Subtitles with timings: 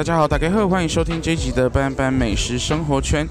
[0.00, 3.28] 大家好，大家好，欢迎收听这一集的班班美食生活圈。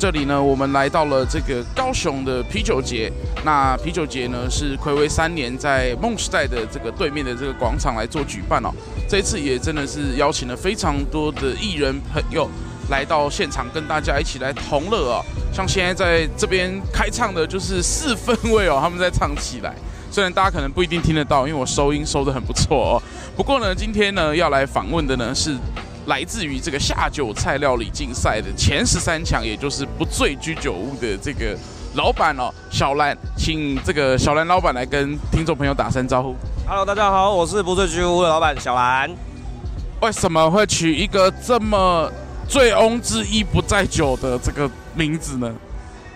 [0.00, 3.08] 这里呢，我们来到了这个高雄的啤酒节。
[3.44, 8.70] 那啤酒节呢，是暌违三年，在梦时代的这个对面的这个广场来做举办哦。
[9.08, 12.50] 这一次也真的是邀请了非常多的艺人朋友
[12.90, 15.22] 来到现场，跟大家一起来同乐哦。
[15.54, 19.72] 像现在在这边开唱的就是四分卫哦，他们在唱起来。
[20.10, 23.02] 虽然大家可能不一定听得到，因为我收音收得很不错哦。
[23.36, 25.56] 不过呢，今天呢要来访问的呢是
[26.06, 31.56] 来自于这个下酒菜料理竞赛的前十三强，也就是不醉居酒屋的这个
[31.94, 36.34] 老板哦，小兰，请这个小兰老板来跟听众朋友打声招呼。
[36.66, 39.10] Hello，大家好，我是不醉居屋的老板小兰。
[40.00, 42.10] 为什么会取一个这么
[42.48, 45.52] 醉翁之意不在酒的这个名字呢？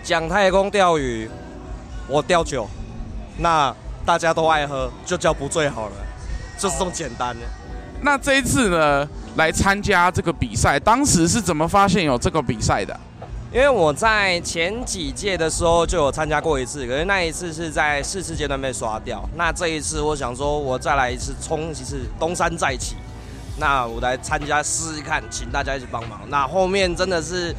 [0.03, 1.29] 讲太公钓鱼，
[2.07, 2.67] 我钓酒，
[3.37, 3.73] 那。
[4.03, 5.95] 大家都爱喝，就叫不醉好了，
[6.57, 7.45] 就是这么简单的。
[8.01, 12.99] 那这一次呢，来参加这个比赛，当时是怎么发现有这个比赛的？
[13.53, 19.23] 因为我在前几届的时候就有参加过一次，可是那一次是在试吃阶段被刷掉。
[19.35, 22.95] 那这一次我想说，我再来一次冲一次，东山再起。
[23.59, 26.21] 那我来参加试试看，请大家一起帮忙。
[26.27, 27.55] 那后面真的是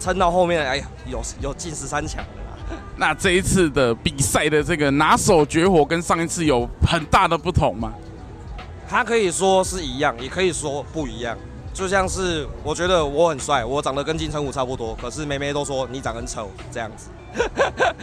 [0.00, 2.24] 撑到后面，哎呀，有有进十三强。
[2.96, 7.92] 那这一次的比赛的这个拿手绝活跟上一次有很大的不同吗？
[8.88, 11.36] 他可以说是一样，也可以说不一样。
[11.74, 17.08] 就像是我觉得我很帅，我长得跟金城武差不多，可是妹妹都说你长很丑，这样子。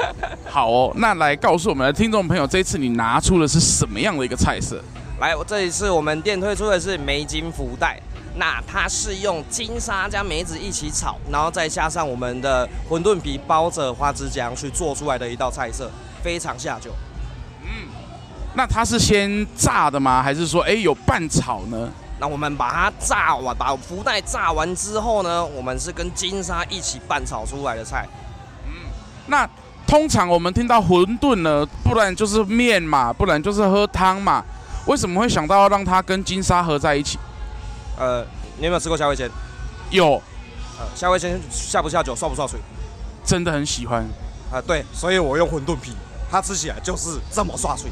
[0.47, 4.81] 好哦，那来告诉我们的听众朋友，这一次你拿出的是什么样的一个菜色？
[5.19, 7.99] 来，我这一次我们店推出的是梅金福袋。
[8.37, 15.89] 那它是用金沙加梅子一起炒，然后再加上我们的馄饨皮包着花枝浆去做出来的一道菜色，
[16.21, 16.91] 非常下酒。
[17.63, 17.87] 嗯，
[18.53, 20.21] 那它是先炸的吗？
[20.21, 21.89] 还是说，哎，有拌炒呢？
[22.19, 28.05] 那我们把它炸完，把福袋炸完之后呢，我们是跟金沙一起拌炒出来的菜。
[28.65, 28.71] 嗯，
[29.27, 29.49] 那
[29.87, 34.43] 通常我们听到馄饨呢，不然就是面嘛，不然就是喝汤嘛，
[34.87, 37.17] 为什么会想到要让它跟金沙合在一起？
[37.97, 38.23] 呃，
[38.57, 39.29] 你有没有吃过虾味鲜？
[39.89, 40.21] 有。
[40.77, 42.59] 呃，虾味鲜下不下酒，涮不涮水？
[43.23, 44.01] 真的很喜欢。
[44.51, 45.91] 啊、呃，对，所以我用馄饨皮，
[46.29, 47.89] 它吃起来就是这么涮水。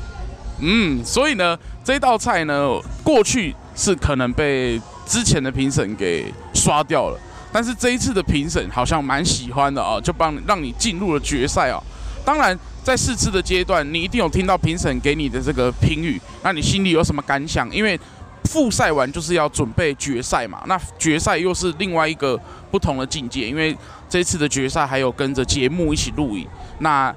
[0.59, 7.19] 嗯，所以呢，这道菜呢，过去是可能被之前的评审给刷掉了，
[7.51, 11.81] 但是这一次的评审好像蛮喜欢的啊，就帮让你进入了决赛啊。
[12.23, 17.69] 当然，在试吃的阶段，你一定有听到评审给你的这个评语，那你心里有什么感想？
[17.73, 17.99] 因为
[18.45, 22.39] 复赛完就是要准备决赛嘛，那决赛又是另外一个
[22.69, 23.75] 不同的境界，因为
[24.09, 26.47] 这次的决赛还有跟着节目一起录影，
[26.79, 27.13] 那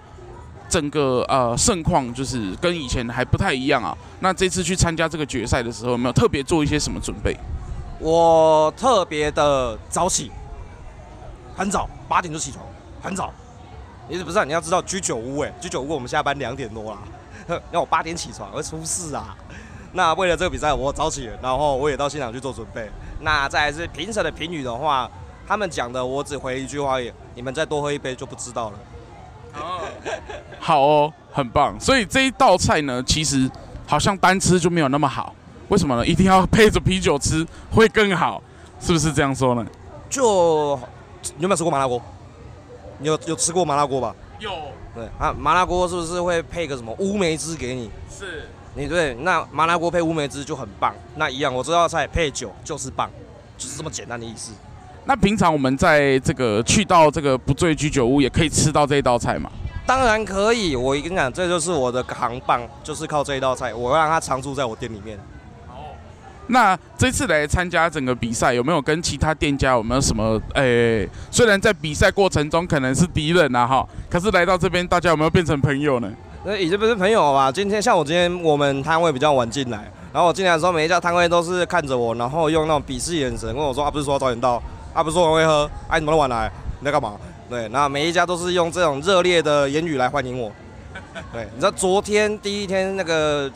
[0.68, 3.96] 整个呃盛况就是跟以前还不太一样啊。
[4.20, 7.36] 那这次去参加这个决赛的时候，有没有特别做一些什么准备？
[7.98, 10.30] 我特别的早起，
[11.56, 12.64] 很早，八点就起床，
[13.02, 13.32] 很早。
[14.08, 16.98] 你是不是、啊、你要知道居酒屋哎，居酒屋我们下班两点多啦，
[17.72, 19.36] 要我八点起床会出事啊。
[19.96, 22.86] 那为了这个比赛，我早起，然后我也到现场去做准备。
[23.20, 25.10] 那再来是评审的评语的话，
[25.48, 26.98] 他们讲的我只回一句话，
[27.34, 28.78] 你们再多喝一杯就不知道了。
[29.54, 29.80] 哦，
[30.60, 31.74] 好哦，很棒。
[31.80, 33.50] 所以这一道菜呢，其实
[33.86, 35.34] 好像单吃就没有那么好。
[35.68, 36.06] 为什么呢？
[36.06, 38.42] 一定要配着啤酒吃会更好，
[38.78, 39.66] 是不是这样说呢？
[40.10, 40.78] 就
[41.36, 42.00] 你有没有吃过麻辣锅？
[42.98, 44.14] 你有有吃过麻辣锅吧？
[44.38, 44.50] 有。
[44.94, 47.90] 对啊，麻辣锅是不是会配个什么乌梅汁给你？
[48.10, 48.46] 是。
[48.76, 50.94] 你对，那麻辣锅配乌梅汁就很棒。
[51.16, 53.10] 那一样，我这道菜配酒就是棒，
[53.56, 54.52] 就是这么简单的意思。
[55.06, 59.50] 那平常我们在这个去到这个不醉居酒屋，也可以吃到这一道菜吗？
[59.86, 60.76] 当然可以。
[60.76, 65.16] 我跟你讲，这就是我的扛棒，就是靠这一道菜，我让它常驻在我店里面。
[65.68, 65.96] 哦。
[66.48, 70.38] 那这次来参加整个比赛，有没有跟其他店家有没有什么？
[70.54, 76.12] 诶、欸，虽然在比赛过程中可能是敌人啊，哈，可是来到这边，大家有没有变成朋友呢？
[76.48, 77.50] 那已经不是朋友了吧？
[77.50, 84.62] 今天像我今天我们摊位比较晚进来，然后我进来的时候，每一家摊位都是看着我，然后用那种鄙视眼神跟我说：“啊，不是说早点到，
[84.94, 86.48] 啊，不是说我会喝，哎、啊，你怎么那么晚来？
[86.78, 87.16] 你在干嘛？”
[87.50, 90.52] 对，那每一家都是用这种热烈的言语来欢迎我。
[91.32, 93.50] 对，你知道昨天第一天那个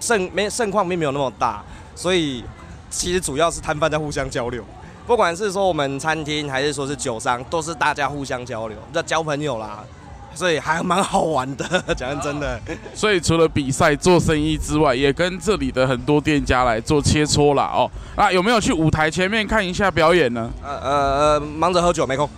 [0.00, 1.62] 盛没盛况并没有那么大，
[1.94, 2.42] 所以
[2.88, 4.64] 其实主要是摊贩在互相交流，
[5.06, 9.84] 不管是说我们餐厅还是说是酒商，都是大家互相交流，在交朋友啦。
[10.34, 11.64] 所以还蛮好玩的，
[11.96, 12.60] 讲真的。
[12.94, 17.90] 所以除了比赛做生意之外，也跟这里的很多店家来做切磋啦哦。
[18.16, 20.50] 那有没有去舞台前面看一下表演呢？
[20.62, 20.90] 呃呃
[21.34, 22.28] 呃，忙着喝酒没空。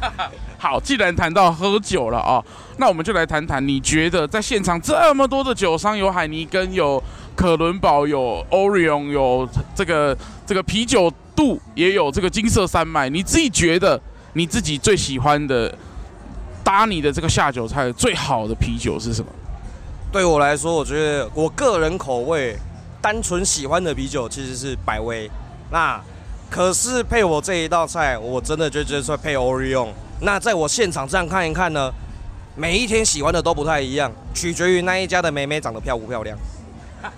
[0.58, 2.44] 好，既然谈到喝酒了哦，
[2.78, 7.02] 那我们就来谈谈，你觉得在现场这么多的酒商，有海尼根，有
[7.36, 13.08] 可伦堡，有 Orion，有这个这个啤酒度，也有这个金色山脉。
[13.08, 13.98] 你自己觉得
[14.32, 15.72] 你自己最喜欢的
[16.68, 19.32] 搭你的这个下酒菜最好的啤酒是什么？
[20.12, 22.54] 对我来说，我觉得我个人口味
[23.00, 25.30] 单纯喜欢的啤酒其实是百威。
[25.70, 25.98] 那
[26.50, 29.88] 可是配我这一道菜，我真的就觉得说配 Orion。
[30.20, 31.90] 那在我现场这样看一看呢，
[32.54, 36.36] 每一天喜欢的都不太一样，取决于那一家的妹妹长得漂不漂亮。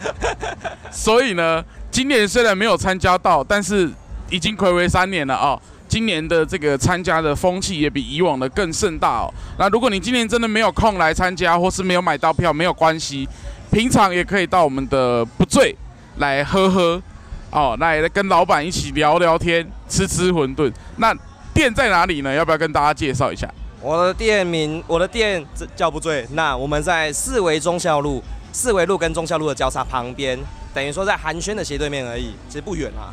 [0.93, 3.91] 所以呢，今年虽然没有参加到，但是
[4.31, 5.62] 已经暌违三年了啊、哦。
[5.91, 9.35] 今年的这个参加的风气也比以往的更盛大哦。
[9.59, 13.29] 那如果你今年真的没有空来参加，或是没有买到票，没有关系，
[13.73, 15.75] 平常也可以到我们的不醉
[16.19, 17.03] 来喝喝
[17.51, 20.73] 哦，来跟老板一起聊聊天，吃吃馄饨。
[20.99, 21.13] 那
[21.53, 22.33] 店在哪里呢？
[22.33, 23.53] 要不要跟大家介绍一下？
[23.83, 25.45] 我的店名，我的店
[25.75, 26.25] 叫不醉。
[26.35, 28.23] 那我们在四维中孝路，
[28.53, 30.39] 四维路跟中孝路的交叉旁边，
[30.73, 33.11] 等于说在寒暄的斜对面而已，其实不远啊。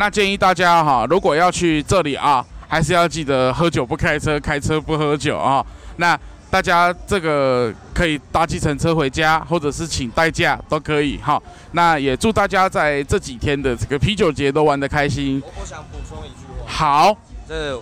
[0.00, 5.62] 那建议大家哈，如果要去这里啊，还是要记得喝酒不开车，开车不喝酒啊。
[5.98, 6.18] 那
[6.48, 11.38] 大家这个可以搭计程车回家，或者是请代驾都可以哈。
[11.72, 15.42] 那也祝大家在这几天的这个啤酒节都玩得开心。
[15.60, 16.66] 我想补充一句话。
[16.66, 17.14] 好，
[17.46, 17.78] 这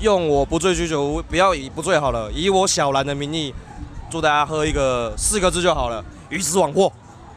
[0.00, 3.54] 用我不醉居酒屋，不要以不醉好了，以我小兰的名义，
[4.08, 6.90] 祝大家喝一个四个字就好了，鱼死网破。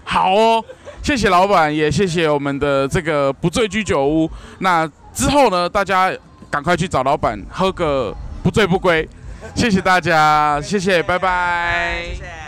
[0.06, 0.64] 好哦。
[1.02, 4.30] 谢谢老板，也谢谢我们的这个不醉居酒屋。
[4.60, 6.12] 那之后呢，大家
[6.50, 9.08] 赶快去找老板喝个不醉不归。
[9.56, 12.41] 谢谢大家，谢谢，拜拜。